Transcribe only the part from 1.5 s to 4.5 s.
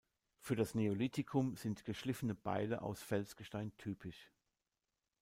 sind geschliffene Beile aus Felsgestein typisch.